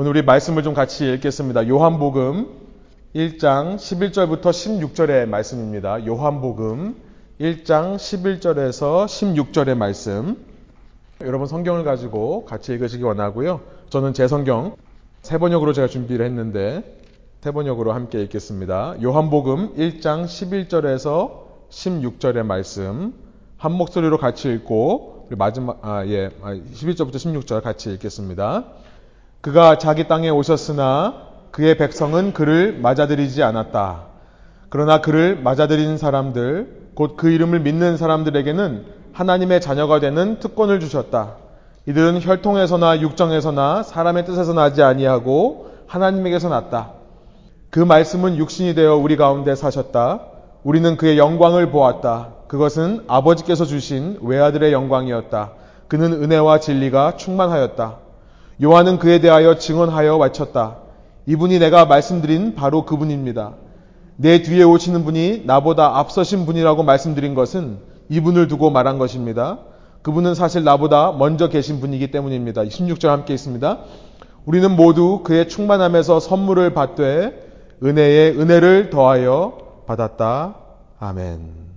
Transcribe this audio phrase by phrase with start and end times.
[0.00, 1.66] 오늘 우리 말씀을 좀 같이 읽겠습니다.
[1.66, 2.46] 요한복음
[3.16, 6.06] 1장 11절부터 16절의 말씀입니다.
[6.06, 6.94] 요한복음
[7.40, 10.36] 1장 11절에서 16절의 말씀.
[11.22, 13.60] 여러분 성경을 가지고 같이 읽으시기 원하고요.
[13.88, 14.76] 저는 제 성경
[15.22, 17.02] 세 번역으로 제가 준비를 했는데
[17.40, 19.02] 세 번역으로 함께 읽겠습니다.
[19.02, 21.40] 요한복음 1장 11절에서
[21.70, 23.14] 16절의 말씀
[23.56, 28.64] 한 목소리로 같이 읽고 마지막 아 예, 11절부터 16절 같이 읽겠습니다.
[29.40, 34.02] 그가 자기 땅에 오셨으나 그의 백성은 그를 맞아들이지 않았다.
[34.68, 41.36] 그러나 그를 맞아들인 사람들, 곧 그 이름을 믿는 사람들에게는 하나님의 자녀가 되는 특권을 주셨다.
[41.86, 46.92] 이들은 혈통에서나 육정에서나 사람의 뜻에서 나지 아니하고 하나님에게서 났다.
[47.70, 50.20] 그 말씀은 육신이 되어 우리 가운데 사셨다.
[50.64, 52.30] 우리는 그의 영광을 보았다.
[52.48, 55.52] 그것은 아버지께서 주신 외아들의 영광이었다.
[55.86, 58.07] 그는 은혜와 진리가 충만하였다.
[58.62, 60.78] 요한은 그에 대하여 증언하여 와쳤다.
[61.26, 63.54] 이분이 내가 말씀드린 바로 그분입니다.
[64.16, 67.78] 내 뒤에 오시는 분이 나보다 앞서신 분이라고 말씀드린 것은
[68.08, 69.60] 이분을 두고 말한 것입니다.
[70.02, 72.62] 그분은 사실 나보다 먼저 계신 분이기 때문입니다.
[72.64, 73.78] 16절 함께 있습니다.
[74.44, 77.48] 우리는 모두 그의 충만함에서 선물을 받되
[77.84, 80.56] 은혜에 은혜를 더하여 받았다.
[80.98, 81.68] 아멘.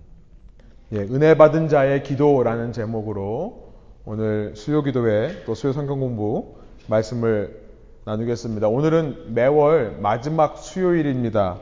[0.93, 3.73] 예, 은혜 받은 자의 기도라는 제목으로
[4.05, 6.60] 오늘 수요 기도회 또 수요 성경 공부
[6.91, 7.61] 말씀을
[8.05, 8.67] 나누겠습니다.
[8.67, 11.59] 오늘은 매월 마지막 수요일입니다.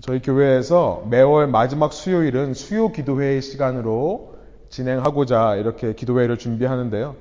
[0.00, 4.34] 저희 교회에서 매월 마지막 수요일은 수요 기도회의 시간으로
[4.70, 7.14] 진행하고자 이렇게 기도회를 준비하는데요.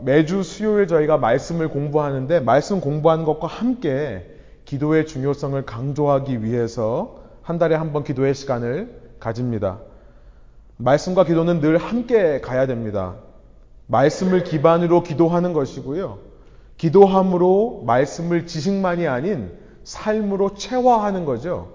[0.00, 4.30] 매주 수요일 저희가 말씀을 공부하는데 말씀 공부하는 것과 함께
[4.64, 9.80] 기도의 중요성을 강조하기 위해서 한 달에 한 번 기도의 시간을 가집니다.
[10.76, 13.16] 말씀과 기도는 늘 함께 가야 됩니다.
[13.88, 16.33] 말씀을 기반으로 기도하는 것이고요.
[16.84, 19.50] 기도함으로 말씀을 지식만이 아닌
[19.84, 21.72] 삶으로 체화하는 거죠.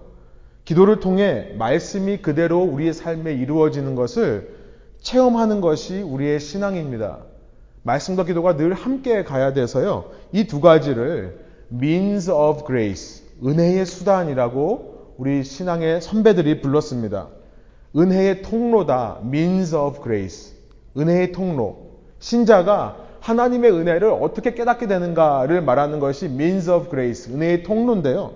[0.66, 4.56] 기도를 통해 말씀이 그대로 우리의 삶에 이루어지는 것을
[5.02, 7.22] 체험하는 것이 우리의 신앙입니다.
[7.82, 10.12] 말씀과 기도가 늘 함께 가야 돼서요.
[10.32, 11.40] 이 두 가지를
[11.74, 17.30] means of grace, 은혜의 수단이라고 우리 신앙의 선배들이 불렀습니다.
[17.96, 20.56] 은혜의 통로다, means of grace.
[20.96, 21.90] 은혜의 통로.
[22.20, 28.34] 신자가 하나님의 은혜를 어떻게 깨닫게 되는가를 말하는 것이 means of grace, 은혜의 통로인데요.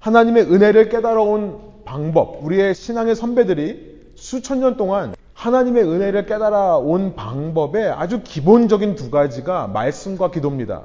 [0.00, 7.14] 하나님의 은혜를 깨달아 온 방법, 우리의 신앙의 선배들이 수천 년 동안 하나님의 은혜를 깨달아 온
[7.14, 10.82] 방법의 아주 기본적인 두 가지가 말씀과 기도입니다.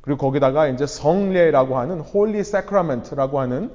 [0.00, 3.70] 그리고 거기다가 이제 성례라고 하는 Holy Sacrament라고 하는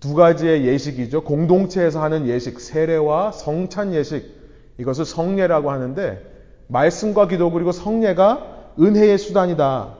[0.00, 1.22] 두 가지의 예식이죠.
[1.22, 4.42] 공동체에서 하는 예식, 세례와 성찬 예식.
[4.78, 6.31] 이것을 성례라고 하는데
[6.72, 9.94] 말씀과 기도 그리고 성례가 은혜의 수단이다.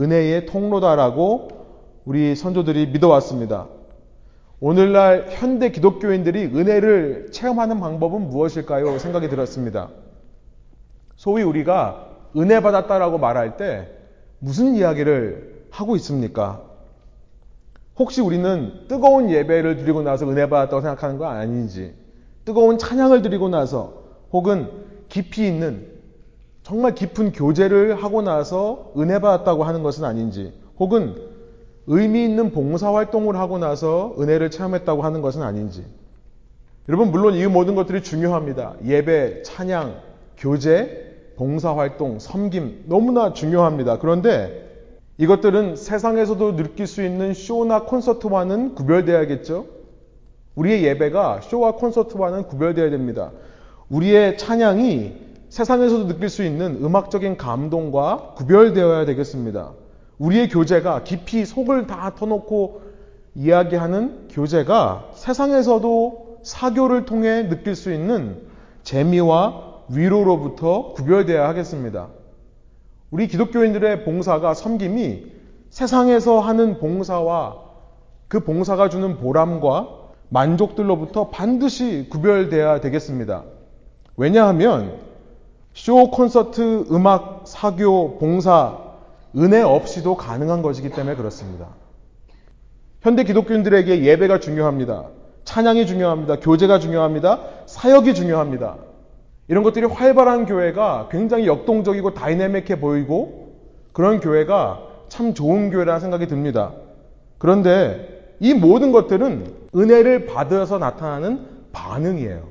[0.00, 1.48] 은혜의 통로다라고
[2.04, 3.68] 우리 선조들이 믿어왔습니다.
[4.60, 8.98] 오늘날 현대 기독교인들이 은혜를 체험하는 방법은 무엇일까요?
[8.98, 9.90] 생각이 들었습니다.
[11.14, 13.88] 소위 우리가 은혜 받았다라고 말할 때
[14.40, 16.62] 무슨 이야기를 하고 있습니까?
[17.96, 21.94] 혹시 우리는 뜨거운 예배를 드리고 나서 은혜 받았다고 생각하는 거 아닌지,
[22.44, 24.02] 뜨거운 찬양을 드리고 나서
[24.32, 24.70] 혹은
[25.08, 25.97] 깊이 있는
[26.68, 31.16] 정말 깊은 교제를 하고 나서 은혜 받았다고 하는 것은 아닌지, 혹은
[31.86, 35.82] 의미 있는 봉사 활동을 하고 나서 은혜를 체험했다고 하는 것은 아닌지.
[36.90, 38.74] 여러분, 물론 이 모든 것들이 중요합니다.
[38.84, 39.94] 예배, 찬양,
[40.36, 43.98] 교제, 봉사 활동, 섬김, 너무나 중요합니다.
[43.98, 49.64] 그런데 이것들은 세상에서도 느낄 수 있는 쇼나 콘서트와는 구별되어야겠죠?
[50.54, 53.30] 우리의 예배가 쇼와 콘서트와는 구별되어야 됩니다.
[53.88, 55.27] 우리의 찬양이
[55.58, 59.72] 세상에서도 느낄 수 있는 음악적인 감동과 구별되어야 되겠습니다.
[60.18, 62.82] 우리의 교제가 깊이 속을 다 터놓고
[63.34, 68.40] 이야기하는 교제가 세상에서도 사교를 통해 느낄 수 있는
[68.84, 72.06] 재미와 위로로부터 구별되어야 하겠습니다.
[73.10, 75.26] 우리 기독교인들의 봉사가 섬김이
[75.70, 77.56] 세상에서 하는 봉사와
[78.28, 79.88] 그 봉사가 주는 보람과
[80.28, 83.42] 만족들로부터 반드시 구별되어야 되겠습니다.
[84.16, 85.07] 왜냐하면
[85.78, 88.78] 쇼, 콘서트, 음악, 사교, 봉사,
[89.36, 91.68] 은혜 없이도 가능한 것이기 때문에 그렇습니다.
[93.00, 95.04] 현대 기독교인들에게 예배가 중요합니다.
[95.44, 96.40] 찬양이 중요합니다.
[96.40, 97.40] 교제가 중요합니다.
[97.66, 98.76] 사역이 중요합니다.
[99.46, 103.52] 이런 것들이 활발한 교회가 굉장히 역동적이고 다이내믹해 보이고
[103.92, 106.72] 그런 교회가 참 좋은 교회라는 생각이 듭니다.
[107.38, 112.42] 그런데 이 모든 것들은 은혜를 받아서 나타나는 반응이에요.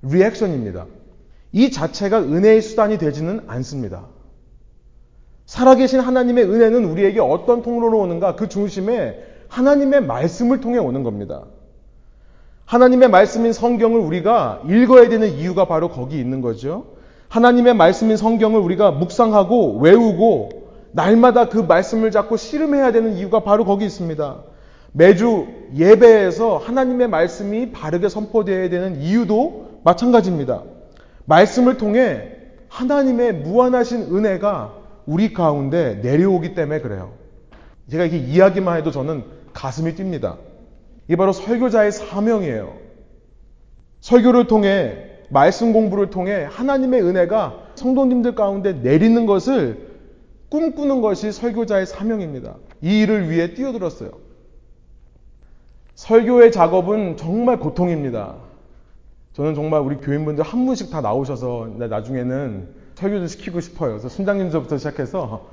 [0.00, 0.86] 리액션입니다.
[1.54, 4.06] 이 자체가 은혜의 수단이 되지는 않습니다.
[5.46, 8.34] 살아계신 하나님의 은혜는 우리에게 어떤 통로로 오는가?
[8.34, 11.44] 그 중심에 하나님의 말씀을 통해 오는 겁니다.
[12.64, 16.86] 하나님의 말씀인 성경을 우리가 읽어야 되는 이유가 바로 거기 있는 거죠.
[17.28, 20.48] 하나님의 말씀인 성경을 우리가 묵상하고 외우고
[20.90, 24.42] 날마다 그 말씀을 잡고 씨름해야 되는 이유가 바로 거기 있습니다.
[24.90, 25.46] 매주
[25.76, 30.73] 예배에서 하나님의 말씀이 바르게 선포되어야 되는 이유도 마찬가지입니다.
[31.26, 32.30] 말씀을 통해
[32.68, 34.74] 하나님의 무한하신 은혜가
[35.06, 37.12] 우리 가운데 내려오기 때문에 그래요.
[37.90, 40.38] 제가 이렇게 이야기만 해도 저는 가슴이 뜁니다.
[41.06, 42.74] 이게 바로 설교자의 사명이에요.
[44.00, 49.94] 설교를 통해 말씀 공부를 통해 하나님의 은혜가 성도님들 가운데 내리는 것을
[50.48, 52.56] 꿈꾸는 것이 설교자의 사명입니다.
[52.82, 54.10] 이 일을 위해 뛰어들었어요.
[55.94, 58.36] 설교의 작업은 정말 고통입니다.
[59.34, 63.90] 저는 정말 우리 교인분들 한 분씩 다 나오셔서 나중에는 설교 좀 시키고 싶어요.
[63.90, 65.48] 그래서 순장님부터 시작해서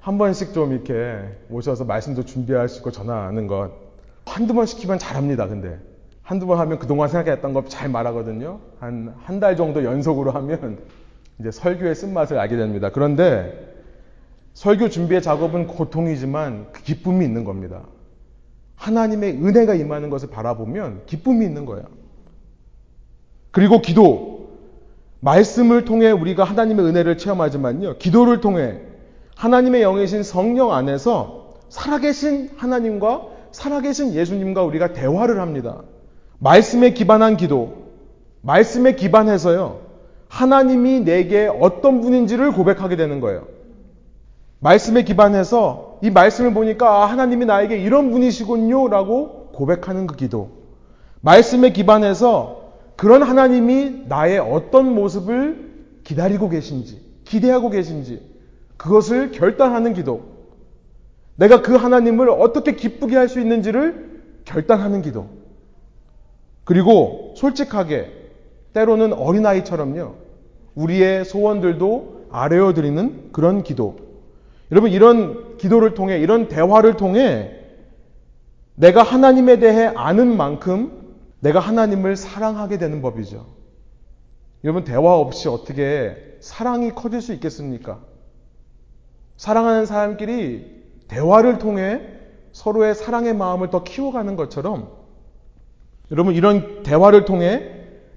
[0.00, 1.18] 한 번씩 좀 이렇게
[1.48, 3.70] 오셔서 말씀도 준비하시고 전하는 것.
[4.26, 5.78] 한두 번 시키면 잘합니다, 근데.
[6.22, 8.60] 한두 번 하면 그동안 생각했던 거 잘 말하거든요.
[8.78, 10.78] 한, 한 달 정도 연속으로 하면
[11.40, 12.90] 이제 설교의 쓴맛을 알게 됩니다.
[12.92, 13.72] 그런데
[14.52, 17.80] 설교 준비의 작업은 고통이지만 그 기쁨이 있는 겁니다.
[18.76, 21.84] 하나님의 은혜가 임하는 것을 바라보면 기쁨이 있는 거예요.
[23.52, 24.32] 그리고 기도.
[25.20, 27.98] 말씀을 통해 우리가 하나님의 은혜를 체험하지만요.
[27.98, 28.80] 기도를 통해
[29.36, 35.82] 하나님의 영이신 성령 안에서 살아계신 하나님과 살아계신 예수님과 우리가 대화를 합니다.
[36.38, 37.84] 말씀에 기반한 기도,
[38.40, 39.80] 말씀에 기반해서요.
[40.28, 43.46] 하나님이 내게 어떤 분인지를 고백하게 되는 거예요.
[44.58, 50.50] 말씀에 기반해서 이 말씀을 보니까 아, 하나님이 나에게 이런 분이시군요 라고 고백하는 그 기도.
[51.20, 52.61] 말씀에 기반해서
[53.02, 55.72] 그런 하나님이 나의 어떤 모습을
[56.04, 58.22] 기다리고 계신지, 기대하고 계신지,
[58.76, 60.22] 그것을 결단하는 기도.
[61.34, 65.26] 내가 그 하나님을 어떻게 기쁘게 할 수 있는지를 결단하는 기도.
[66.62, 68.08] 그리고 솔직하게
[68.72, 70.14] 때로는 어린아이처럼요.
[70.76, 73.96] 우리의 소원들도 아뢰어 드리는 그런 기도.
[74.70, 77.50] 여러분 이런 기도를 통해 이런 대화를 통해
[78.76, 81.01] 내가 하나님에 대해 아는 만큼
[81.42, 83.46] 내가 하나님을 사랑하게 되는 법이죠.
[84.62, 87.98] 여러분 대화 없이 어떻게 사랑이 커질 수 있겠습니까?
[89.36, 92.00] 사랑하는 사람끼리 대화를 통해
[92.52, 94.90] 서로의 사랑의 마음을 더 키워가는 것처럼
[96.12, 97.72] 여러분 이런 대화를 통해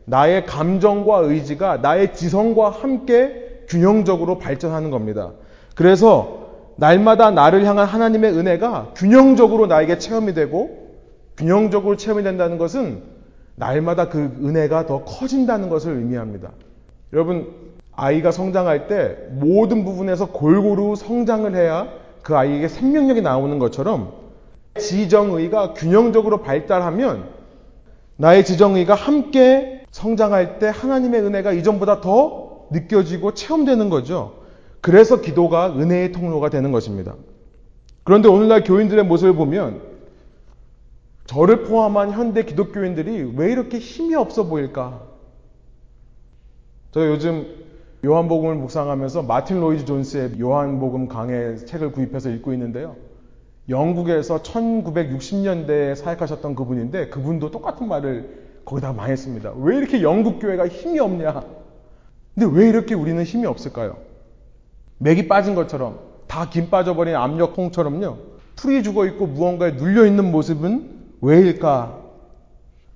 [0.06, 5.32] 나의 감정과 의지가 나의 지성과 함께 균형적으로 발전하는 겁니다.
[5.74, 6.46] 그래서
[6.76, 10.94] 날마다 나를 향한 하나님의 은혜가 균형적으로 나에게 체험이 되고
[11.38, 13.15] 균형적으로 체험이 된다는 것은
[13.56, 16.52] 날마다 그 은혜가 더 커진다는 것을 의미합니다.
[17.14, 17.54] 여러분
[17.96, 21.88] 아이가 성장할 때 모든 부분에서 골고루 성장을 해야
[22.22, 24.12] 그 아이에게 생명력이 나오는 것처럼
[24.78, 27.30] 지정의가 균형적으로 발달하면
[28.18, 34.34] 나의 지정의가 함께 성장할 때 하나님의 은혜가 이전보다 더 느껴지고 체험되는 거죠.
[34.82, 37.16] 그래서 기도가 은혜의 통로가 되는 것입니다.
[38.04, 39.82] 그런데 오늘날 교인들의 모습을 보면
[41.26, 45.02] 저를 포함한 현대 기독교인들이 왜 이렇게 힘이 없어 보일까?
[46.92, 47.48] 제가 요즘
[48.06, 52.96] 요한복음을 묵상하면서 마틴 로이즈 존스의 요한복음 강해 책을 구입해서 읽고 있는데요.
[53.68, 59.54] 영국에서 1960년대에 사역하셨던 그분인데 그분도 똑같은 말을 거기다 많이 했습니다.
[59.58, 61.44] 왜 이렇게 영국 교회가 힘이 없냐?
[62.36, 63.98] 근데 왜 이렇게 우리는 힘이 없을까요?
[65.00, 68.18] 맥이 빠진 것처럼 다 김 빠져버린 압력통처럼요.
[68.56, 72.02] 풀이 죽어 있고 무언가에 눌려 있는 모습은 왜일까?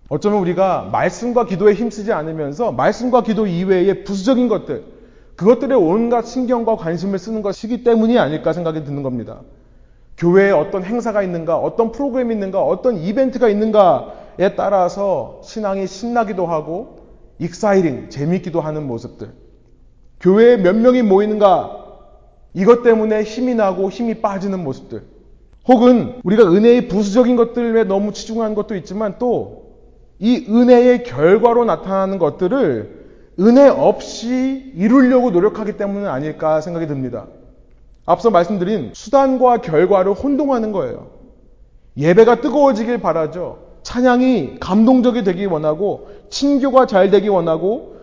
[0.10, 4.84] 어쩌면 우리가 말씀과 기도에 힘쓰지 않으면서 말씀과 기도 이외의 부수적인 것들,
[5.36, 9.42] 그것들에 온갖 신경과 관심을 쓰는 것이기 때문이 아닐까 생각이 드는 겁니다.
[10.18, 17.00] 교회에 어떤 행사가 있는가, 어떤 프로그램이 있는가, 어떤 이벤트가 있는가에 따라서 신앙이 신나기도 하고,
[17.40, 19.32] exciting, 재밌기도 하는 모습들.
[20.20, 21.86] 교회에 몇 명이 모이는가,
[22.54, 25.04] 이것 때문에 힘이 나고 힘이 빠지는 모습들.
[25.70, 29.70] 혹은 우리가 은혜의 부수적인 것들에 너무 치중한 것도 있지만 또
[30.20, 33.00] 이 은혜의 결과로 나타나는 것들을
[33.40, 37.28] 은혜 없이 이루려고 노력하기 때문은 아닐까 생각이 듭니다.
[38.06, 41.12] 앞서 말씀드린 수단과 결과를 혼동하는 거예요.
[41.96, 43.70] 예배가 뜨거워지길 바라죠.
[43.84, 47.96] 찬양이 감동적이 되기 원하고 친교가 잘 되기 원하고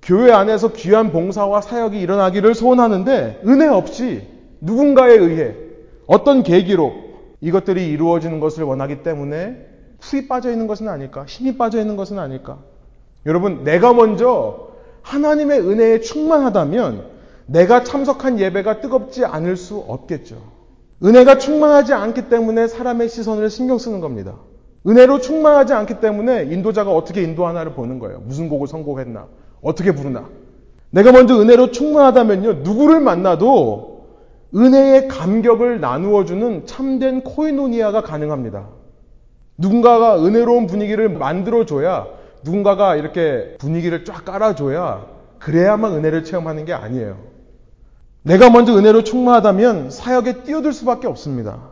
[0.00, 4.22] 교회 안에서 귀한 봉사와 사역이 일어나기를 소원하는데 은혜 없이
[4.60, 5.56] 누군가에 의해
[6.08, 6.94] 어떤 계기로
[7.40, 9.66] 이것들이 이루어지는 것을 원하기 때문에
[10.00, 11.24] 풀이 빠져 있는 것은 아닐까?
[11.28, 12.58] 힘이 빠져 있는 것은 아닐까?
[13.26, 14.70] 여러분, 내가 먼저
[15.02, 17.04] 하나님의 은혜에 충만하다면
[17.46, 20.36] 내가 참석한 예배가 뜨겁지 않을 수 없겠죠.
[21.04, 24.36] 은혜가 충만하지 않기 때문에 사람의 시선을 신경 쓰는 겁니다.
[24.86, 28.20] 은혜로 충만하지 않기 때문에 인도자가 어떻게 인도하나를 보는 거예요.
[28.24, 29.26] 무슨 곡을 선곡했나?
[29.60, 30.28] 어떻게 부르나?
[30.90, 32.52] 내가 먼저 은혜로 충만하다면요.
[32.62, 33.97] 누구를 만나도
[34.54, 38.68] 은혜의 감격을 나누어주는 참된 코이노니아가 가능합니다.
[39.58, 42.06] 누군가가 은혜로운 분위기를 만들어줘야
[42.44, 45.06] 누군가가 이렇게 분위기를 쫙 깔아줘야
[45.38, 47.18] 그래야만 은혜를 체험하는 게 아니에요.
[48.22, 51.70] 내가 먼저 은혜로 충만하다면 사역에 뛰어들 수밖에 없습니다.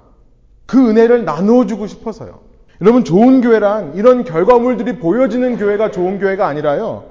[0.67, 2.41] 그 은혜를 나누어주고 싶어서요.
[2.81, 7.05] 여러분, 좋은 교회란 이런 결과물들이 보여지는 교회가 좋은 교회가 아니라요.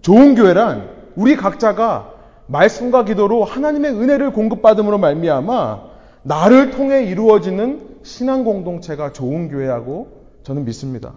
[0.00, 2.11] 좋은 교회란 우리 각자가
[2.46, 11.14] 말씀과 기도로 하나님의 은혜를 공급받음으로 말미암아 나를 통해 이루어지는 신앙 공동체가 좋은 교회하고 저는 믿습니다.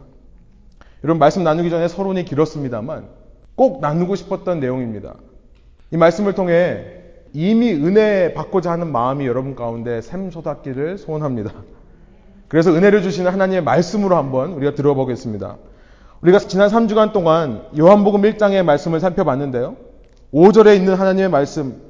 [1.03, 3.07] 여러분 말씀 나누기 전에 서론이 길었습니다만
[3.55, 5.15] 꼭 나누고 싶었던 내용입니다.
[5.91, 6.83] 이 말씀을 통해
[7.33, 11.51] 이미 은혜 받고자 하는 마음이 여러분 가운데 샘솟았기를 소원합니다.
[12.47, 15.57] 그래서 은혜를 주시는 하나님의 말씀으로 한번 우리가 들어보겠습니다.
[16.21, 19.75] 우리가 지난 3주간 동안 요한복음 1장의 말씀을 살펴봤는데요.
[20.35, 21.81] 5절에 있는 하나님의 말씀,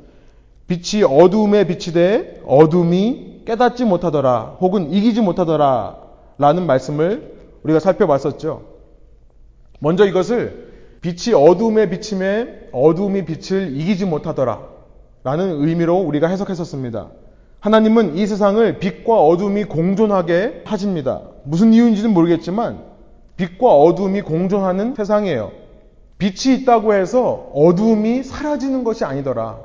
[0.68, 5.98] 빛이 어두움에 빛이 돼 어둠이 깨닫지 못하더라, 혹은 이기지 못하더라,
[6.38, 7.34] 라는 말씀을
[7.64, 8.62] 우리가 살펴봤었죠.
[9.80, 14.62] 먼저 이것을 빛이 어둠에 비침에 어둠이 빛을 이기지 못하더라,
[15.24, 17.10] 라는 의미로 우리가 해석했었습니다.
[17.62, 21.24] 하나님은 이 세상을 빛과 어둠이 공존하게 하십니다.
[21.46, 22.78] 무슨 이유인지는 모르겠지만
[23.38, 25.65] 빛과 어둠이 공존하는 세상이에요.
[26.18, 29.60] 빛이 있다고 해서 어두움이 사라지는 것이 아니더라.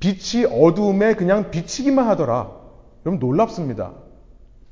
[0.00, 2.50] 빛이 어두움에 그냥 비치기만 하더라.
[3.04, 3.92] 여러분 놀랍습니다.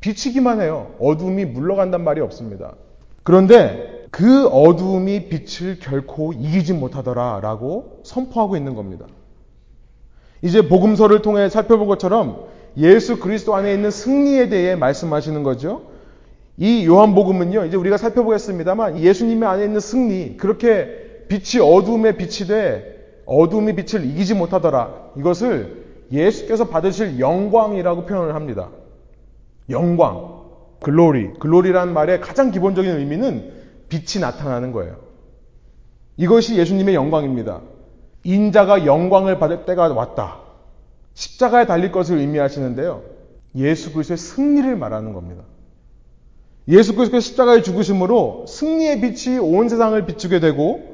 [0.00, 0.94] 비치기만 해요.
[0.98, 2.74] 어두움이 물러간단 말이 없습니다.
[3.22, 9.06] 그런데 그 어두움이 빛을 결코 이기지 못하더라 라고 선포하고 있는 겁니다.
[10.42, 12.44] 이제 복음서를 통해 살펴본 것처럼
[12.76, 15.82] 예수 그리스도 안에 있는 승리에 대해 말씀하시는 거죠.
[16.56, 23.74] 이 요한복음은요, 이제 우리가 살펴보겠습니다만 예수님의 안에 있는 승리, 그렇게 빛이 어두움에 빛이 돼 어두움이
[23.74, 25.12] 빛을 이기지 못하더라.
[25.16, 28.70] 이것을 예수께서 받으실 영광이라고 표현을 합니다.
[29.70, 30.42] 영광,
[30.80, 33.52] 글로리, 글로리라는 말의 가장 기본적인 의미는
[33.88, 34.96] 빛이 나타나는 거예요.
[36.16, 37.62] 이것이 예수님의 영광입니다.
[38.24, 40.40] 인자가 영광을 받을 때가 왔다.
[41.14, 43.02] 십자가에 달릴 것을 의미하시는데요.
[43.56, 45.44] 예수 그리스도의 승리를 말하는 겁니다.
[46.68, 50.93] 예수 그리스도의 십자가의 죽으심으로 승리의 빛이 온 세상을 비추게 되고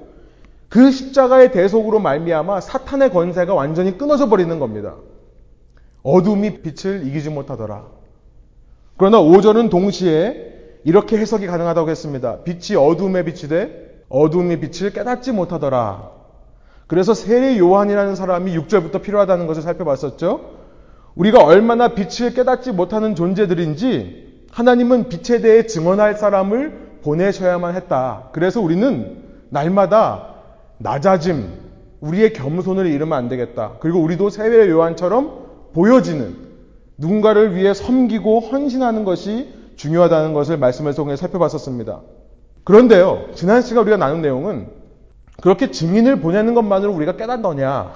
[0.70, 4.94] 그 십자가의 대속으로 말미암아 사탄의 권세가 완전히 끊어져 버리는 겁니다.
[6.02, 7.86] 어둠이 빛을 이기지 못하더라.
[8.96, 12.42] 그러나 5절은 동시에 이렇게 해석이 가능하다고 했습니다.
[12.44, 16.12] 빛이 어둠에 비치되 어둠이 빛을 깨닫지 못하더라.
[16.86, 20.58] 그래서 세례 요한이라는 사람이 6절부터 필요하다는 것을 살펴봤었죠.
[21.16, 28.28] 우리가 얼마나 빛을 깨닫지 못하는 존재들인지 하나님은 빛에 대해 증언할 사람을 보내셔야만 했다.
[28.32, 30.30] 그래서 우리는 날마다
[30.82, 31.46] 낮아짐,
[32.00, 33.74] 우리의 겸손을 잃으면 안 되겠다.
[33.80, 36.34] 그리고 우리도 세례 요한처럼 보여지는
[36.96, 42.00] 누군가를 위해 섬기고 헌신하는 것이 중요하다는 것을 말씀을 통해 살펴봤었습니다.
[42.64, 44.68] 그런데요, 지난 시간 우리가 나눈 내용은
[45.42, 47.92] 그렇게 증인을 보내는 것만으로 우리가 깨닫느냐?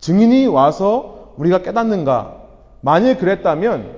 [0.00, 2.42] 증인이 와서 우리가 깨닫는가?
[2.82, 3.96] 만일 그랬다면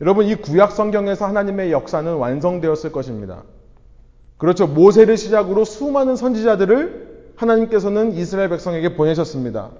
[0.00, 3.42] 여러분 이 구약 성경에서 하나님의 역사는 완성되었을 것입니다.
[4.38, 4.66] 그렇죠.
[4.66, 9.70] 모세를 시작으로 수많은 선지자들을 하나님께서는 이스라엘 백성에게 보내셨습니다.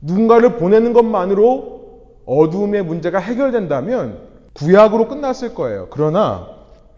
[0.00, 1.76] 누군가를 보내는 것만으로
[2.24, 4.18] 어두움의 문제가 해결된다면
[4.54, 5.88] 구약으로 끝났을 거예요.
[5.90, 6.48] 그러나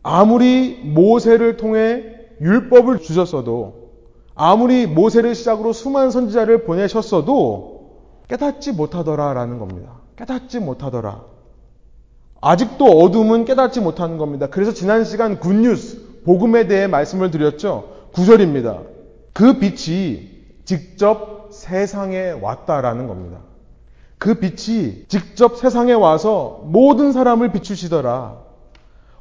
[0.03, 2.05] 아무리 모세를 통해
[2.41, 3.89] 율법을 주셨어도
[4.35, 7.79] 아무리 모세를 시작으로 수많은 선지자를 보내셨어도
[8.29, 9.93] 깨닫지 못하더라라는 겁니다.
[10.17, 11.23] 깨닫지 못하더라.
[12.41, 14.47] 아직도 어둠은 깨닫지 못하는 겁니다.
[14.49, 18.11] 그래서 지난 시간 굿뉴스, 복음에 대해 말씀을 드렸죠.
[18.13, 18.83] 9절입니다.
[19.33, 20.31] 그 빛이
[20.65, 23.39] 직접 세상에 왔다라는 겁니다.
[24.19, 28.37] 그 빛이 직접 세상에 와서 모든 사람을 비추시더라.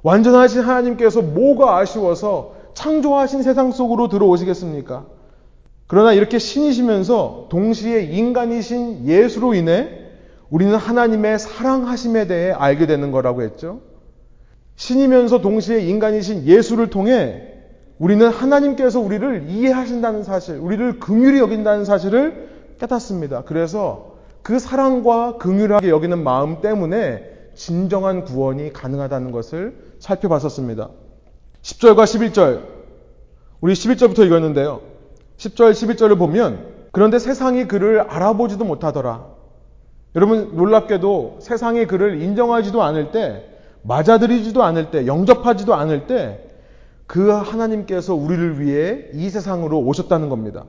[0.02, 5.06] 완전하신 하나님께서 뭐가 아쉬워서 창조하신 세상 속으로 들어오시겠습니까?
[5.88, 10.08] 그러나 이렇게 신이시면서 동시에 인간이신 예수로 인해
[10.50, 13.82] 우리는 하나님의 사랑하심에 대해 알게 되는 거라고 했죠.
[14.78, 17.44] 신이면서 동시에 인간이신 예수를 통해
[18.00, 22.48] 우리는 하나님께서 우리를 이해하신다는 사실, 우리를 긍휼히 여긴다는 사실을
[22.80, 23.44] 깨닫습니다.
[23.44, 27.24] 그래서 그 사랑과 긍휼하게 여기는 마음 때문에
[27.56, 30.90] 진정한 구원이 가능하다는 것을 살펴봤었습니다.
[31.64, 32.62] 10절과 11절.
[33.60, 34.82] 우리 11절부터 읽었는데요.
[35.38, 39.26] 10절, 11절을 보면 그런데 세상이 그를 알아보지도 못하더라.
[40.16, 46.44] 여러분 놀랍게도 세상이 그를 인정하지도 않을 때, 맞아들이지도 않을 때, 영접하지도 않을 때,
[47.06, 50.66] 그 하나님께서 우리를 위해 이 세상으로 오셨다는 겁니다.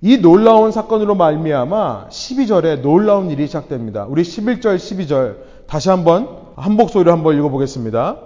[0.00, 4.04] 이 놀라운 사건으로 말미암아 12절에 놀라운 일이 시작됩니다.
[4.08, 8.18] 우리 11절, 12절 다시 한번 한복 소리로 한번 읽어보겠습니다.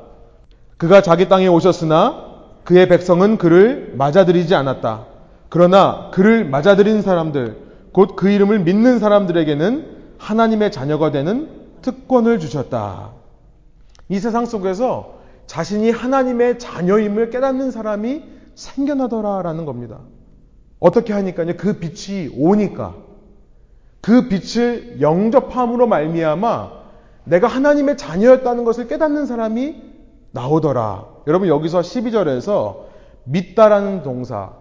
[0.79, 2.25] 그가 자기 땅에 오셨으나
[2.65, 5.07] 그의 백성은 그를 맞아들이지 않았다.
[5.49, 7.57] 그러나 그를 맞아들인 사람들,
[7.93, 11.49] 곧 그 이름을 믿는 사람들에게는 하나님의 자녀가 되는
[11.83, 13.11] 특권을 주셨다.
[14.09, 20.01] 이 세상 속에서 자신이 하나님의 자녀임을 깨닫는 사람이 생겨나더라라는 겁니다.
[20.79, 21.57] 어떻게 하니까요?
[21.57, 22.95] 그 빛이 오니까
[24.01, 26.73] 그 빛을 영접함으로 말미암아
[27.25, 29.83] 내가 하나님의 자녀였다는 것을 깨닫는 사람이
[30.31, 31.07] 나오더라.
[31.27, 32.85] 여러분 여기서 12절에서
[33.25, 34.53] 믿다라는 동사,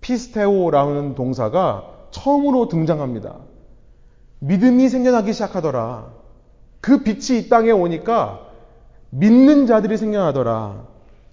[0.00, 3.36] 피스테오라는 동사가 처음으로 등장합니다.
[4.38, 6.12] 믿음이 생겨나기 시작하더라.
[6.80, 8.49] 그 빛이 이 땅에 오니까
[9.10, 10.86] 믿는 자들이 생겨나더라.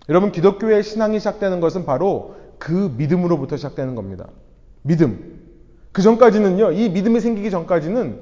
[0.09, 4.27] 여러분 기독교의 신앙이 시작되는 것은 바로 그 믿음으로부터 시작되는 겁니다.
[4.81, 5.37] 믿음.
[5.91, 8.19] 그 전까지는요, 이 믿음이 생기기 전까지는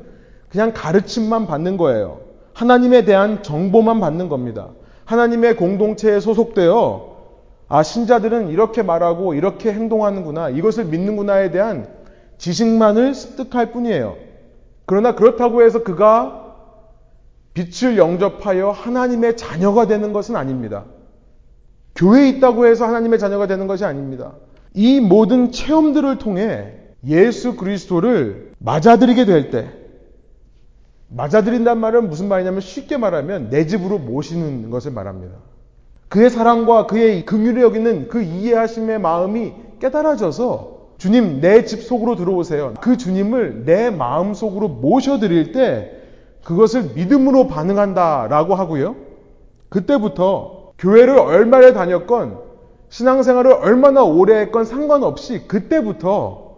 [0.49, 2.21] 그냥 가르침만 받는 거예요.
[2.53, 4.69] 하나님에 대한 정보만 받는 겁니다.
[5.05, 7.15] 하나님의 공동체에 소속되어
[7.67, 11.87] 아, 신자들은 이렇게 말하고 이렇게 행동하는구나, 이것을 믿는구나에 대한
[12.37, 14.15] 지식만을 습득할 뿐이에요.
[14.85, 16.44] 그러나 그렇다고 해서 그가
[17.55, 20.85] 빛을 영접하여 하나님의 자녀가 되는 것은 아닙니다.
[21.95, 24.33] 교회에 있다고 해서 하나님의 자녀가 되는 것이 아닙니다.
[24.73, 26.73] 이 모든 체험들을 통해
[27.07, 29.69] 예수 그리스도를 맞아들이게 될 때,
[31.07, 35.35] 맞아들인단 말은 무슨 말이냐면 쉽게 말하면 내 집으로 모시는 것을 말합니다.
[36.09, 42.73] 그의 사랑과 그의 긍휼히 여기는 그 이해하심의 마음이 깨달아져서 주님 내 집 속으로 들어오세요.
[42.81, 46.01] 그 주님을 내 마음 속으로 모셔드릴 때
[46.45, 48.95] 그것을 믿음으로 반응한다라고 하고요.
[49.69, 52.37] 그때부터 교회를 얼마나 다녔건
[52.89, 56.55] 신앙생활을 얼마나 오래 했건 상관없이 그때부터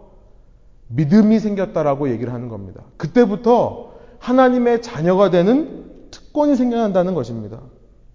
[0.90, 2.84] 믿음이 생겼다라고 얘기를 하는 겁니다.
[2.98, 7.60] 그때부터 하나님의 자녀가 되는 특권이 생겨난다는 것입니다.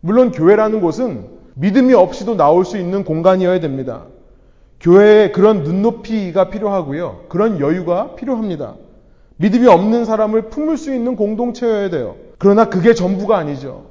[0.01, 4.05] 물론 교회라는 곳은 믿음이 없이도 나올 수 있는 공간이어야 됩니다.
[4.81, 7.27] 교회에 그런 눈높이가 필요하고요.
[7.29, 8.75] 그런 여유가 필요합니다.
[9.43, 12.15] 믿음이 없는 사람을 품을 수 있는 공동체여야 돼요.
[12.39, 13.87] 그러나 그게 전부가 아니죠.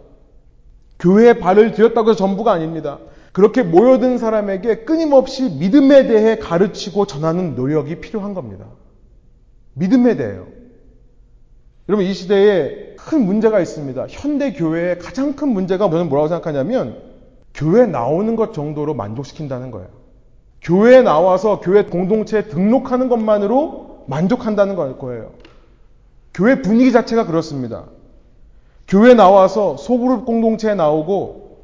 [0.98, 3.00] 교회에 발을 들였다고 해서 전부가 아닙니다.
[3.34, 8.66] 그렇게 모여든 사람에게 끊임없이 믿음에 대해 가르치고 전하는 노력이 필요한 겁니다.
[9.74, 10.48] 믿음에 대해요.
[11.90, 14.06] 여러분 이 시대에 큰 문제가 있습니다.
[14.08, 16.98] 현대 교회의 가장 큰 문제가 저는 뭐라고 생각하냐면
[17.54, 19.90] 교회 나오는 것 정도로 만족시킨다는 거예요.
[20.62, 25.41] 교회에 나와서 교회 공동체에 등록하는 것만으로 만족한다는 거예요.
[26.34, 27.86] 교회 분위기 자체가 그렇습니다.
[28.88, 31.60] 교회 나와서 소그룹 공동체에 나오고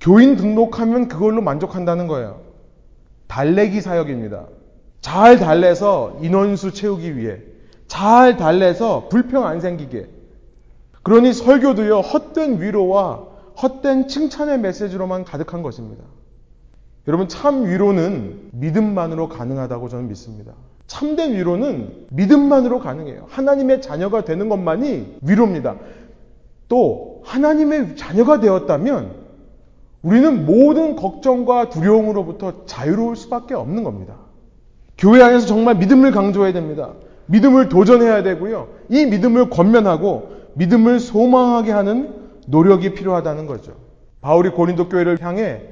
[0.00, 2.40] 교인 등록하면 그걸로 만족한다는 거예요.
[3.26, 4.46] 달래기 사역입니다.
[5.00, 7.40] 잘 달래서 인원수 채우기 위해
[7.86, 10.08] 잘 달래서 불평 안 생기게.
[11.02, 13.26] 그러니 설교도요, 헛된 위로와
[13.62, 16.04] 헛된 칭찬의 메시지로만 가득한 것입니다.
[17.06, 20.52] 여러분, 참 위로는 믿음만으로 가능하다고 저는 믿습니다.
[20.86, 23.26] 참된 위로는 믿음만으로 가능해요.
[23.28, 25.76] 하나님의 자녀가 되는 것만이 위로입니다.
[26.68, 29.24] 또, 하나님의 자녀가 되었다면
[30.02, 34.16] 우리는 모든 걱정과 두려움으로부터 자유로울 수밖에 없는 겁니다.
[34.98, 36.92] 교회 안에서 정말 믿음을 강조해야 됩니다.
[37.26, 38.68] 믿음을 도전해야 되고요.
[38.90, 42.14] 이 믿음을 권면하고 믿음을 소망하게 하는
[42.46, 43.72] 노력이 필요하다는 거죠.
[44.20, 45.62] 바울이 고린도 교회를 향해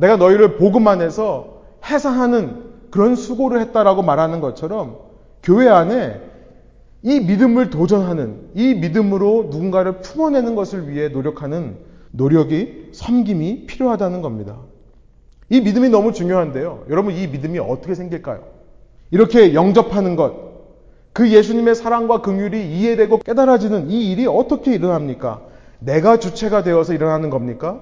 [0.00, 4.96] 내가 너희를 복음 안에서 해산하는 그런 수고를 했다라고 말하는 것처럼
[5.42, 6.20] 교회 안에
[7.02, 11.76] 이 믿음을 도전하는 이 믿음으로 누군가를 품어내는 것을 위해 노력하는
[12.12, 14.56] 노력이 섬김이 필요하다는 겁니다.
[15.50, 16.84] 이 믿음이 너무 중요한데요.
[16.88, 18.44] 여러분 이 믿음이 어떻게 생길까요?
[19.10, 20.34] 이렇게 영접하는 것,
[21.12, 25.42] 그 예수님의 사랑과 긍휼이 이해되고 깨달아지는 이 일이 어떻게 일어납니까?
[25.80, 27.80] 내가 주체가 되어서 일어나는 겁니까?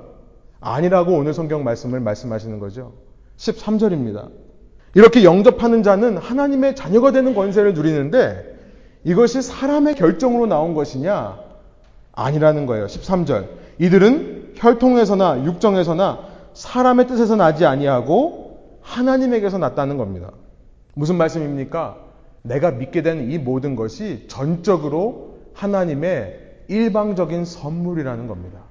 [0.61, 2.95] 아니라고 오늘 성경 말씀을 말씀하시는 거죠.
[3.37, 4.31] 13절입니다.
[4.95, 8.57] 이렇게 영접하는 자는 하나님의 자녀가 되는 권세를 누리는데
[9.05, 11.39] 이것이 사람의 결정으로 나온 것이냐?
[12.13, 12.87] 아니라는 거예요.
[12.87, 13.47] 13절.
[13.79, 16.19] 이들은 혈통에서나 육정에서나
[16.55, 20.33] 사람의 뜻에서 나지 아니하고 하나님에게서 났다는 겁니다.
[20.95, 21.97] 무슨 말씀입니까?
[22.43, 28.68] 내가 믿게 된 이 모든 것이 전적으로 하나님의 일방적인 선물이라는 겁니다.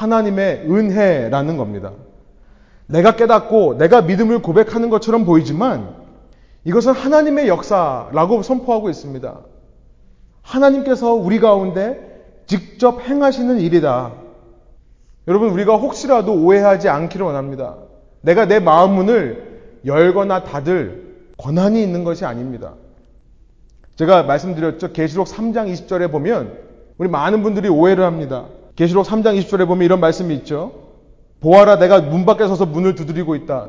[0.00, 1.92] 하나님의 은혜라는 겁니다.
[2.86, 5.94] 내가 깨닫고 내가 믿음을 고백하는 것처럼 보이지만
[6.64, 9.40] 이것은 하나님의 역사라고 선포하고 있습니다.
[10.42, 14.12] 하나님께서 우리 가운데 직접 행하시는 일이다.
[15.28, 17.76] 여러분, 우리가 혹시라도 오해하지 않기를 원합니다.
[18.22, 22.74] 내가 내 마음 문을 열거나 닫을 권한이 있는 것이 아닙니다.
[23.96, 24.92] 제가 말씀드렸죠.
[24.92, 26.58] 계시록 3장 20절에 보면
[26.98, 28.46] 우리 많은 분들이 오해를 합니다.
[28.80, 30.72] 계시록 3장 20절에 보면 이런 말씀이 있죠.
[31.40, 33.68] 보아라 내가 문 밖에 서서 문을 두드리고 있다.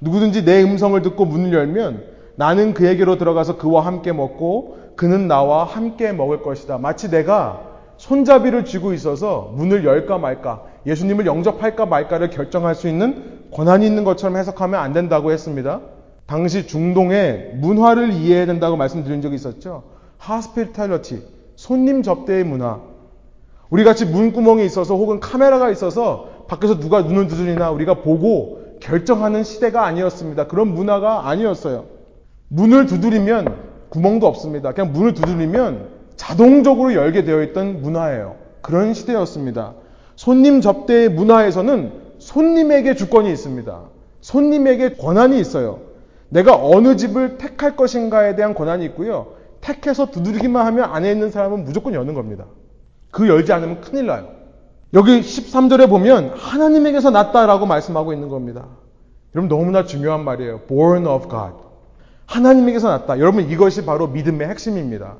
[0.00, 2.04] 누구든지 내 음성을 듣고 문을 열면
[2.36, 6.78] 나는 그에게로 들어가서 그와 함께 먹고 그는 나와 함께 먹을 것이다.
[6.78, 13.84] 마치 내가 손잡이를 쥐고 있어서 문을 열까 말까, 예수님을 영접할까 말까를 결정할 수 있는 권한이
[13.84, 15.80] 있는 것처럼 해석하면 안 된다고 했습니다.
[16.26, 19.82] 당시 중동의 문화를 이해해야 된다고 말씀드린 적이 있었죠.
[20.24, 21.20] hospitality,
[21.56, 22.91] 손님 접대의 문화.
[23.72, 29.86] 우리 같이 문구멍이 있어서 혹은 카메라가 있어서 밖에서 누가 눈을 두드리나 우리가 보고 결정하는 시대가
[29.86, 30.46] 아니었습니다.
[30.46, 31.86] 그런 문화가 아니었어요.
[32.48, 33.56] 문을 두드리면
[33.88, 34.72] 구멍도 없습니다.
[34.72, 38.36] 그냥 문을 두드리면 자동적으로 열게 되어 있던 문화예요.
[38.60, 39.72] 그런 시대였습니다.
[40.16, 43.80] 손님 접대의 문화에서는 손님에게 주권이 있습니다.
[44.20, 45.80] 손님에게 권한이 있어요.
[46.28, 49.28] 내가 어느 집을 택할 것인가에 대한 권한이 있고요.
[49.62, 52.44] 택해서 두드리기만 하면 안에 있는 사람은 무조건 여는 겁니다.
[53.12, 54.30] 그 열지 않으면 큰일 나요.
[54.94, 58.66] 여기 13절에 보면 하나님에게서 났다라고 말씀하고 있는 겁니다.
[59.34, 60.62] 여러분 너무나 중요한 말이에요.
[60.62, 61.54] born of God.
[62.26, 63.20] 하나님에게서 났다.
[63.20, 65.16] 여러분 이것이 바로 믿음의 핵심입니다.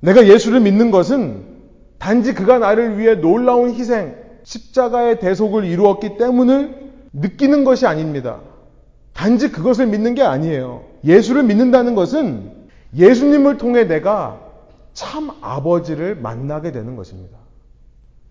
[0.00, 1.58] 내가 예수를 믿는 것은
[1.98, 8.40] 단지 그가 나를 위해 놀라운 희생, 십자가의 대속을 이루었기 때문을 느끼는 것이 아닙니다.
[9.12, 10.84] 단지 그것을 믿는 게 아니에요.
[11.04, 12.52] 예수를 믿는다는 것은
[12.96, 14.47] 예수님을 통해 내가
[14.98, 17.38] 참 아버지를 만나게 되는 것입니다.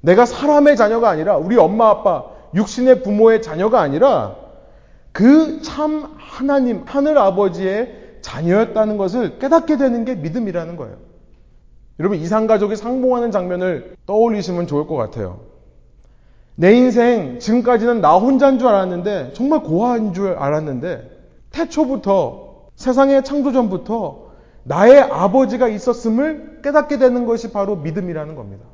[0.01, 4.35] 내가 사람의 자녀가 아니라 우리 엄마 아빠, 육신의 부모의 자녀가 아니라
[5.13, 10.97] 그 참 하나님, 하늘 아버지의 자녀였다는 것을 깨닫게 되는 게 믿음이라는 거예요.
[12.01, 15.39] 여러분 이상 가족이 상봉하는 장면을 떠올리시면 좋을 것 같아요.
[16.55, 21.11] 내 인생 지금까지는 나 혼자인 줄 알았는데 정말 고아인 줄 알았는데
[21.51, 24.26] 태초부터 세상의 창조 전부터
[24.67, 28.65] 나의 아버지가 있었음을 깨닫게 되는 것이 바로 믿음이라는 겁니다.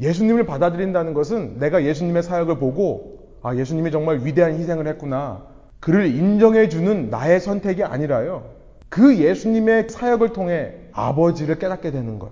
[0.00, 5.46] 예수님을 받아들인다는 것은 내가 예수님의 사역을 보고 아 예수님이 정말 위대한 희생을 했구나
[5.80, 8.58] 그를 인정해주는 나의 선택이 아니라요.
[8.88, 12.30] 그 예수님의 사역을 통해 아버지를 깨닫게 되는 것.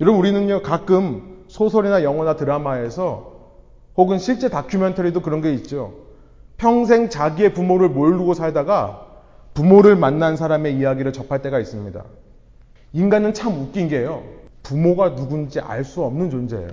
[0.00, 3.40] 여러분, 우리는요, 가끔 소설이나 영화나 드라마에서
[3.96, 5.94] 혹은 실제 다큐멘터리도 그런 게 있죠.
[6.56, 9.06] 평생 자기의 부모를 모르고 살다가
[9.54, 12.04] 부모를 만난 사람의 이야기를 접할 때가 있습니다.
[12.92, 14.22] 인간은 참 웃긴 게요.
[14.62, 16.68] 부모가 누군지 알 수 없는 존재예요.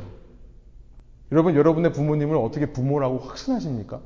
[1.31, 3.99] 여러분, 여러분의 부모님을 어떻게 부모라고 확신하십니까?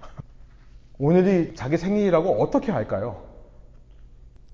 [0.98, 3.22] 오늘이 자기 생일이라고 어떻게 할까요?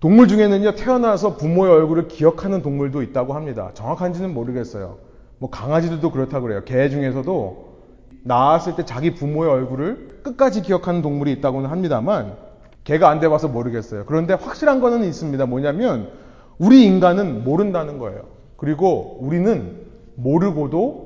[0.00, 3.70] 동물 중에는요, 태어나서 부모의 얼굴을 기억하는 동물도 있다고 합니다.
[3.74, 4.98] 정확한지는 모르겠어요.
[5.38, 6.64] 뭐 강아지들도 그렇다고 그래요.
[6.64, 7.76] 개 중에서도
[8.24, 12.36] 나왔을 때 자기 부모의 얼굴을 끝까지 기억하는 동물이 있다고는 합니다만,
[12.86, 14.04] 개가 안 돼봐서 모르겠어요.
[14.06, 15.44] 그런데 확실한 거는 있습니다.
[15.46, 16.08] 뭐냐면,
[16.56, 18.28] 우리 인간은 모른다는 거예요.
[18.56, 21.04] 그리고 우리는 모르고도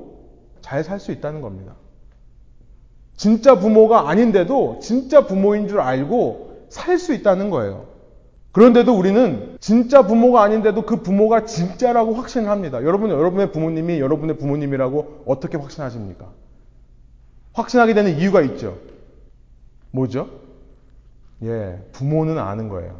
[0.61, 1.73] 잘 살 수 있다는 겁니다.
[3.17, 7.87] 진짜 부모가 아닌데도 진짜 부모인 줄 알고 살 수 있다는 거예요.
[8.51, 12.83] 그런데도 우리는 진짜 부모가 아닌데도 그 부모가 진짜라고 확신을 합니다.
[12.83, 16.27] 여러분, 여러분의 부모님이 여러분의 부모님이라고 어떻게 확신하십니까?
[17.53, 18.77] 확신하게 되는 이유가 있죠.
[19.91, 20.29] 뭐죠?
[21.43, 22.95] 예, 부모는 아는 거예요.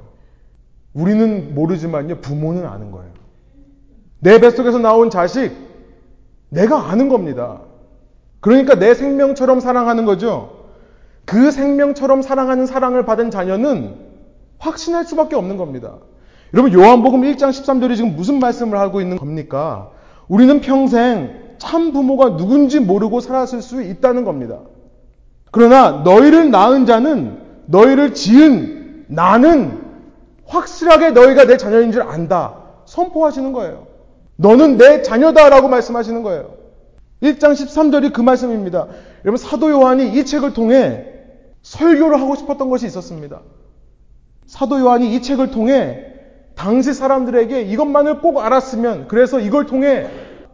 [0.94, 3.12] 우리는 모르지만요, 부모는 아는 거예요.
[4.20, 5.52] 내 뱃속에서 나온 자식,
[6.50, 7.62] 내가 아는 겁니다.
[8.40, 10.62] 그러니까 내 생명처럼 사랑하는 거죠.
[11.26, 13.96] 그 생명처럼 사랑하는 사랑을 받은 자녀는
[14.58, 15.98] 확신할 수밖에 없는 겁니다.
[16.54, 19.92] 여러분 요한복음 1장 13절이 지금 무슨 말씀을 하고 있는 겁니까?
[20.28, 24.60] 우리는 평생 참 부모가 누군지 모르고 살았을 수 있다는 겁니다.
[25.52, 27.41] 그러나 너희를 낳은 자는
[27.72, 29.82] 너희를 지은 나는
[30.46, 32.56] 확실하게 너희가 내 자녀인 줄 안다.
[32.86, 33.88] 선포하시는 거예요.
[34.36, 36.56] 너는 내 자녀다라고 말씀하시는 거예요.
[37.24, 38.88] 1장 13절이 그 말씀입니다.
[39.24, 41.06] 여러분 사도 요한이 이 책을 통해
[41.62, 43.42] 설교를 하고 싶었던 것이 있었습니다.
[44.48, 46.06] 사도 요한이 이 책을 통해
[46.56, 50.08] 당시 사람들에게 이것만을 꼭 알았으면 그래서 이걸 통해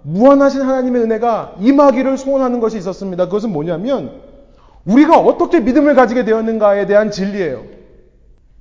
[0.03, 3.25] 무한하신 하나님의 은혜가 임하기를 소원하는 것이 있었습니다.
[3.25, 4.26] 그것은 뭐냐면
[4.87, 7.63] 우리가 어떻게 믿음을 가지게 되었는가에 대한 진리예요.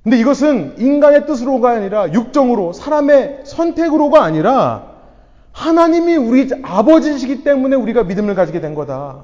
[0.03, 4.91] 근데 이것은 인간의 뜻으로가 아니라 육정으로 사람의 선택으로가 아니라
[5.51, 9.23] 하나님이 우리 아버지시기 때문에 우리가 믿음을 가지게 된 거다.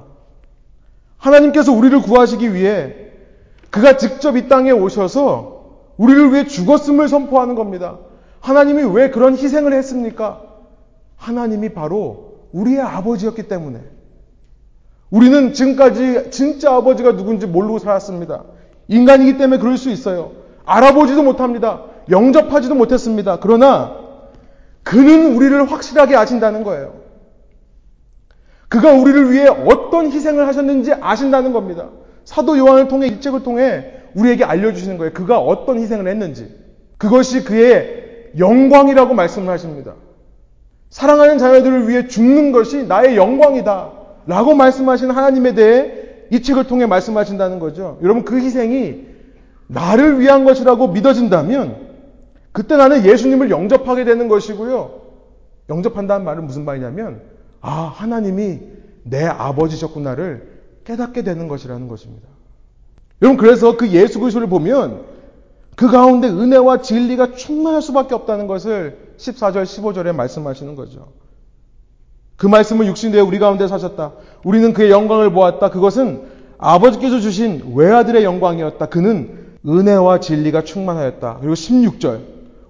[1.18, 2.96] 하나님께서 우리를 구하시기 위해
[3.70, 5.64] 그가 직접 이 땅에 오셔서
[5.98, 8.00] 우리를 위해 죽었음을 선포하는 겁니다.
[8.40, 10.42] 하나님이 왜 그런 희생을 했습니까?
[11.16, 13.80] 하나님이 바로 우리의 아버지였기 때문에.
[15.14, 18.46] 우리는 지금까지 진짜 아버지가 누군지 모르고 살았습니다.
[18.88, 20.32] 인간이기 때문에 그럴 수 있어요.
[20.66, 21.84] 알아보지도 못합니다.
[22.10, 23.38] 영접하지도 못했습니다.
[23.40, 23.96] 그러나
[24.82, 26.96] 그는 우리를 확실하게 아신다는 거예요.
[28.70, 31.90] 그가 우리를 위해 어떤 희생을 하셨는지 아신다는 겁니다.
[32.26, 35.14] 사도 요한을 통해 이 책을 통해 우리에게 알려주시는 거예요.
[35.14, 36.60] 그가 어떤 희생을 했는지.
[36.98, 39.94] 그것이 그의 영광이라고 말씀을 하십니다.
[40.90, 44.03] 사랑하는 자녀들을 위해 죽는 것이 나의 영광이다.
[44.26, 48.00] 라고 말씀하신 하나님에 대해 이 책을 통해 말씀하신다는 거죠.
[48.02, 49.06] 여러분, 그 희생이
[49.68, 51.94] 나를 위한 것이라고 믿어진다면,
[52.52, 55.02] 그때 나는 예수님을 영접하게 되는 것이고요.
[55.70, 57.22] 영접한다는 말은 무슨 말이냐면,
[57.62, 58.60] 아, 하나님이
[59.04, 60.54] 내 아버지셨구나를
[60.86, 62.28] 깨닫게 되는 것이라는 것입니다.
[63.22, 65.06] 여러분, 그래서 그 예수 그리스도를 보면
[65.76, 71.14] 그 가운데 은혜와 진리가 충만할 수밖에 없다는 것을 14절, 15절에 말씀하시는 거죠.
[72.44, 74.12] 그 말씀을 육신되어 우리 가운데 사셨다.
[74.44, 75.70] 우리는 그의 영광을 보았다.
[75.70, 76.24] 그것은
[76.58, 78.88] 아버지께서 주신 외아들의 영광이었다.
[78.88, 79.30] 그는
[79.66, 81.38] 은혜와 진리가 충만하였다.
[81.40, 82.20] 그리고 16절.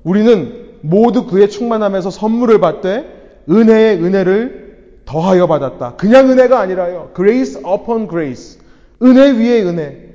[0.03, 5.95] 우리는 모두 그의 충만함에서 선물을 받되 은혜의 은혜를 더하여 받았다.
[5.95, 7.09] 그냥 은혜가 아니라요.
[7.15, 8.59] grace upon grace.
[9.01, 10.07] 은혜 위에 은혜.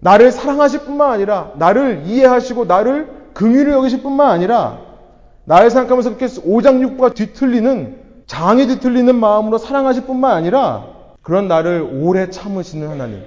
[0.00, 4.78] 나를 사랑하실 뿐만 아니라 나를 이해하시고 나를 긍휼히 여기실 뿐만 아니라
[5.46, 10.86] 나를 생각하면서 그렇게 오장육부가 뒤틀리는 장이 뒤틀리는 마음으로 사랑하실 뿐만 아니라
[11.22, 13.22] 그런 나를 오래 참으시는 하나님.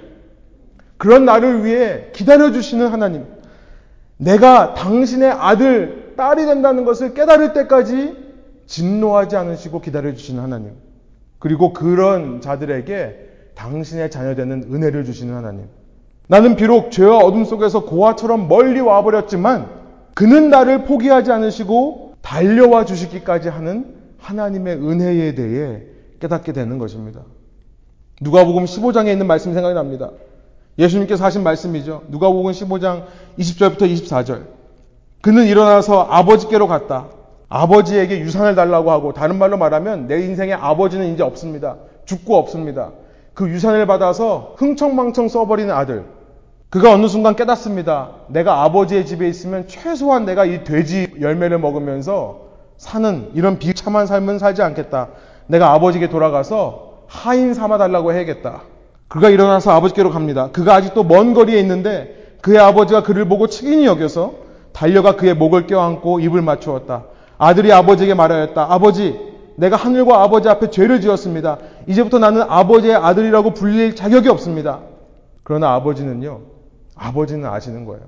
[0.96, 3.26] 그런 나를 위해 기다려주시는 하나님.
[4.18, 8.16] 내가 당신의 아들, 딸이 된다는 것을 깨달을 때까지
[8.66, 10.72] 진노하지 않으시고 기다려주시는 하나님.
[11.38, 15.66] 그리고 그런 자들에게 당신의 자녀되는 은혜를 주시는 하나님.
[16.28, 19.68] 나는 비록 죄와 어둠 속에서 고아처럼 멀리 와버렸지만
[20.14, 25.82] 그는 나를 포기하지 않으시고 달려와 주시기까지 하는 하나님의 은혜에 대해
[26.20, 27.22] 깨닫게 되는 것입니다.
[28.20, 30.10] 누가복음 15장에 있는 말씀 생각이 납니다.
[30.78, 32.04] 예수님께서 하신 말씀이죠.
[32.08, 33.04] 누가복음 15장
[33.38, 34.42] 20절부터 24절.
[35.22, 37.08] 그는 일어나서 아버지께로 갔다.
[37.48, 41.76] 아버지에게 유산을 달라고 하고 다른 말로 말하면 내 인생에 아버지는 이제 없습니다.
[42.04, 42.92] 죽고 없습니다.
[43.34, 46.04] 그 유산을 받아서 흥청망청 써버리는 아들.
[46.68, 48.12] 그가 어느 순간 깨닫습니다.
[48.28, 52.49] 내가 아버지의 집에 있으면 최소한 내가 이 돼지 열매를 먹으면서
[52.80, 55.08] 사는 이런 비참한 삶은 살지 않겠다.
[55.48, 58.62] 내가 아버지에게 돌아가서 하인 삼아 달라고 해야겠다.
[59.06, 60.48] 그가 일어나서 아버지께로 갑니다.
[60.50, 64.32] 그가 아직도 먼 거리에 있는데 그의 아버지가 그를 보고 측인히 여겨서
[64.72, 67.04] 달려가 그의 목을 껴안고 입을 맞추었다.
[67.36, 68.66] 아들이 아버지에게 말하였다.
[68.72, 69.14] 아버지,
[69.56, 71.58] 내가 하늘과 아버지 앞에 죄를 지었습니다.
[71.86, 74.80] 이제부터 나는 아버지의 아들이라고 불릴 자격이 없습니다.
[75.42, 76.40] 그러나 아버지는요,
[76.94, 78.04] 아버지는 아시는 거예요.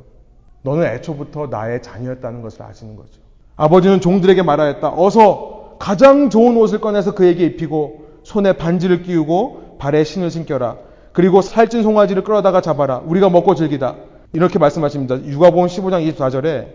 [0.62, 3.21] 너는 애초부터 나의 자녀였다는 것을 아시는 거죠.
[3.56, 4.94] 아버지는 종들에게 말하였다.
[4.96, 10.76] 어서 가장 좋은 옷을 꺼내서 그에게 입히고 손에 반지를 끼우고 발에 신을 신겨라.
[11.12, 12.98] 그리고 살찐 송아지를 끌어다가 잡아라.
[13.04, 13.96] 우리가 먹고 즐기다.
[14.32, 15.24] 이렇게 말씀하십니다.
[15.24, 16.68] 육아본 15장 24절에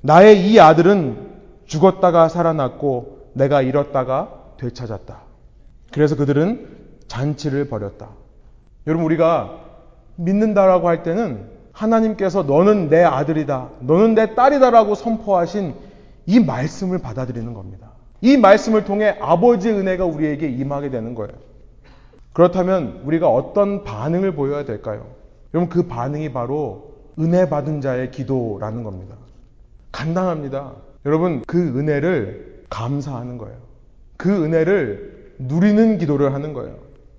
[0.00, 1.32] 나의 이 아들은
[1.66, 5.20] 죽었다가 살아났고 내가 잃었다가 되찾았다.
[5.92, 6.68] 그래서 그들은
[7.08, 8.08] 잔치를 벌였다.
[8.86, 9.58] 여러분 우리가
[10.16, 13.68] 믿는다라고 할 때는 하나님께서 너는 내 아들이다.
[13.80, 15.74] 너는 내 딸이다라고 선포하신
[16.26, 17.92] 이 말씀을 받아들이는 겁니다.
[18.20, 21.32] 이 말씀을 통해 아버지의 은혜가 우리에게 임하게 되는 거예요.
[22.32, 25.06] 그렇다면 우리가 어떤 반응을 보여야 될까요?
[25.52, 29.16] 여러분 그 반응이 바로 은혜 받은 자의 기도라는 겁니다.
[29.90, 30.72] 간단합니다.
[31.04, 33.56] 여러분 그 은혜를 감사하는 거예요.
[34.16, 36.76] 그 은혜를 누리는 기도를 하는 거예요.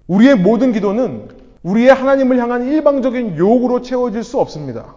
[0.07, 1.27] 우리의 모든 기도는
[1.61, 4.95] 우리의 하나님을 향한 일방적인 요구로 채워질 수 없습니다.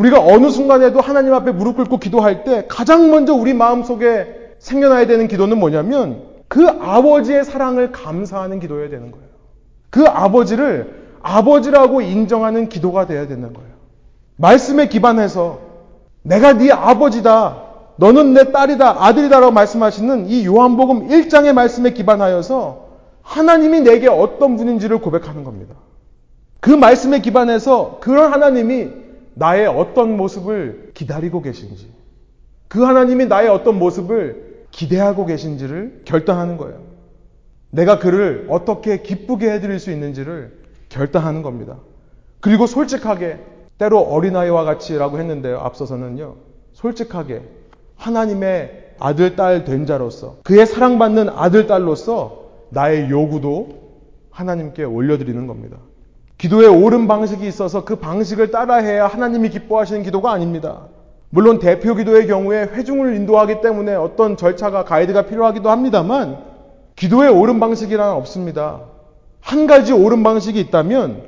[0.00, 5.06] 우리가 어느 순간에도 하나님 앞에 무릎 꿇고 기도할 때 가장 먼저 우리 마음 속에 생겨나야
[5.06, 9.26] 되는 기도는 뭐냐면 그 아버지의 사랑을 감사하는 기도여야 되는 거예요.
[9.90, 13.70] 그 아버지를 아버지라고 인정하는 기도가 되어야 되는 거예요.
[14.36, 15.60] 말씀에 기반해서
[16.22, 17.64] 내가 네 아버지다.
[17.96, 19.04] 너는 내 딸이다.
[19.04, 22.88] 아들이다라고 말씀하시는 이 요한복음 1장의 말씀에 기반하여서
[23.20, 25.74] 하나님이 내게 어떤 분인지를 고백하는 겁니다.
[26.60, 29.09] 그 말씀에 기반해서 그런 하나님이
[29.40, 31.90] 나의 어떤 모습을 기다리고 계신지,
[32.68, 36.82] 그 하나님이 나의 어떤 모습을 기대하고 계신지를 결단하는 거예요.
[37.70, 41.78] 내가 그를 어떻게 기쁘게 해드릴 수 있는지를 결단하는 겁니다.
[42.40, 43.38] 그리고 솔직하게,
[43.78, 45.58] 때로 어린아이와 같이라고 했는데요.
[45.60, 46.36] 앞서서는요.
[46.74, 47.40] 솔직하게
[47.96, 53.68] 하나님의 아들, 딸 된 자로서 그의 사랑받는 아들, 딸로서 나의 요구도
[54.30, 55.78] 하나님께 올려드리는 겁니다.
[56.40, 60.86] 기도의 옳은 방식이 있어서 그 방식을 따라해야 하나님이 기뻐하시는 기도가 아닙니다.
[61.28, 66.38] 물론 대표 기도의 경우에 회중을 인도하기 때문에 어떤 절차가 가이드가 필요하기도 합니다만
[66.96, 68.80] 기도의 옳은 방식이란 없습니다.
[69.42, 71.24] 한 가지 옳은 방식이 있다면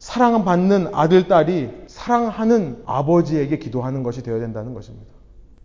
[0.00, 5.06] 사랑받는 아들, 딸이 사랑하는 아버지에게 기도하는 것이 되어야 된다는 것입니다.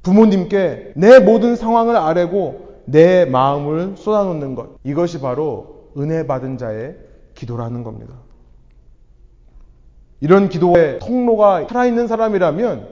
[0.03, 4.75] 부모님께 내 모든 상황을 아뢰고 내 마음을 쏟아놓는 것.
[4.84, 6.95] 이것이 바로 은혜 받은 자의
[7.34, 8.23] 기도라는 겁니다.
[10.24, 12.88] 이런 기도의 통로가 살아있는 사람이라면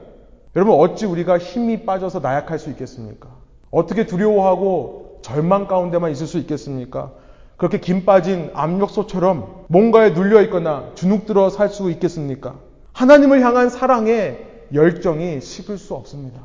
[0.54, 3.30] 여러분 어찌 우리가 힘이 빠져서 나약할 수 있겠습니까?
[3.70, 7.10] 어떻게 두려워하고 절망 가운데만 있을 수 있겠습니까?
[7.56, 12.56] 그렇게 김 빠진 압력소처럼 뭔가에 눌려 있거나 주눅 들어 살 수 있겠습니까?
[12.92, 16.38] 하나님을 향한 사랑의 열정이 식을 수 없습니다.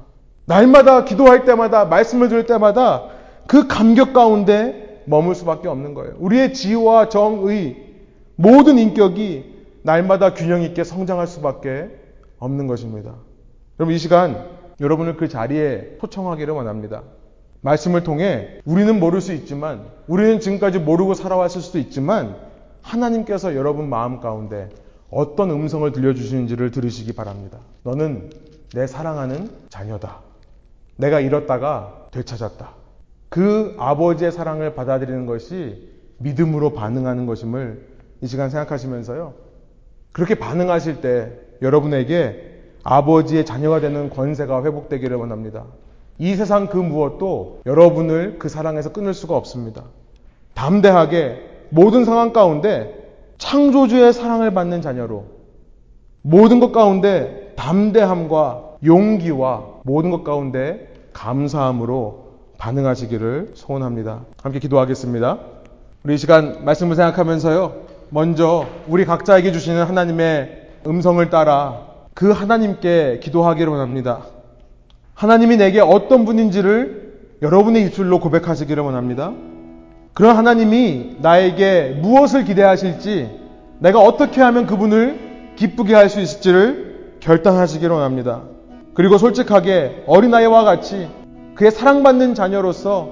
[0.45, 3.10] 날마다 기도할 때마다 말씀을 들을 때마다
[3.45, 6.13] 그 감격 가운데 머물 수밖에 없는 거예요.
[6.19, 7.76] 우리의 지와 정의
[8.38, 9.56] 모든 인격이
[9.88, 11.89] 날마다 균형 있게 성장할 수밖에
[12.39, 13.15] 없는 것입니다.
[13.80, 14.50] 여러분 이 시간
[14.82, 17.04] 여러분을 그 자리에 초청하기를 원합니다.
[17.62, 22.36] 말씀을 통해 우리는 모를 수 있지만 우리는 지금까지 모르고 살아왔을 수도 있지만
[22.82, 24.67] 하나님께서 여러분 마음 가운데
[25.10, 27.60] 어떤 음성을 들려주시는지를 들으시기 바랍니다.
[27.84, 28.30] 너는
[28.73, 30.19] 내 사랑하는 자녀다.
[30.97, 32.71] 내가 잃었다가 되찾았다.
[33.30, 37.88] 그 아버지의 사랑을 받아들이는 것이 믿음으로 반응하는 것임을
[38.21, 39.46] 이 시간 생각하시면서요.
[40.17, 45.65] 그렇게 반응하실 때 여러분에게 아버지의 자녀가 되는 권세가 회복되기를 원합니다.
[46.17, 49.84] 이 세상 그 무엇도 여러분을 그 사랑에서 끊을 수가 없습니다.
[50.56, 55.25] 담대하게 모든 상황 가운데 창조주의 사랑을 받는 자녀로
[56.23, 62.25] 모든 것 가운데 담대함과 용기와 모든 것 가운데 감사함으로
[62.58, 64.25] 반응하시기를 소원합니다.
[64.41, 65.38] 함께 기도하겠습니다.
[66.03, 67.96] 우리 이 시간 말씀을 생각하면서요.
[68.09, 71.81] 먼저 우리 각자에게 주시는 하나님의 음성을 따라
[72.13, 74.21] 그 하나님께 기도하기를 원합니다.
[75.13, 77.07] 하나님이 내게 어떤 분인지를
[77.41, 79.33] 여러분의 입술로 고백하시기를 원합니다.
[80.13, 83.29] 그런 하나님이 나에게 무엇을 기대하실지
[83.79, 88.43] 내가 어떻게 하면 그분을 기쁘게 할 수 있을지를 결단하시기를 원합니다.
[88.93, 91.07] 그리고 솔직하게 어린아이와 같이
[91.55, 93.09] 그의 사랑받는 자녀로서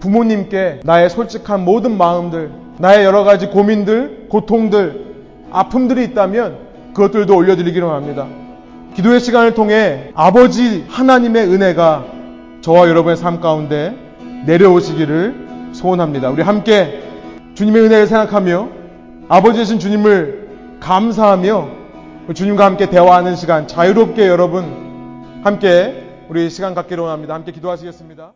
[0.00, 5.12] 부모님께 나의 솔직한 모든 마음들, 나의 여러 가지 고민들, 고통들,
[5.50, 6.58] 아픔들이 있다면
[6.94, 8.26] 그것들도 올려드리기를 원합니다.
[8.94, 12.04] 기도의 시간을 통해 아버지 하나님의 은혜가
[12.60, 13.94] 저와 여러분의 삶 가운데
[14.46, 16.30] 내려오시기를 소원합니다.
[16.30, 17.02] 우리 함께
[17.54, 18.68] 주님의 은혜를 생각하며
[19.28, 21.68] 아버지이신 주님을 감사하며
[22.34, 27.34] 주님과 함께 대화하는 시간 자유롭게 여러분 함께 우리 시간 갖기로 원합니다.
[27.34, 28.30] 함께 기도하시겠습니다.